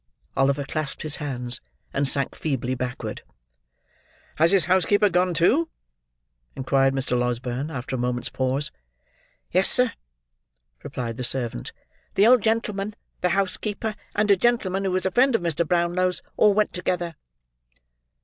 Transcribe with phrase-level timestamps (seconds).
[0.35, 1.61] Oliver clasped his hands,
[1.93, 3.21] and sank feebly backward.
[4.37, 5.69] "Has his housekeeper gone too?"
[6.55, 7.15] inquired Mr.
[7.15, 8.71] Losberne, after a moment's pause.
[9.51, 9.91] "Yes, sir";
[10.81, 11.71] replied the servant.
[12.15, 15.67] "The old gentleman, the housekeeper, and a gentleman who was a friend of Mr.
[15.67, 17.15] Brownlow's, all went together."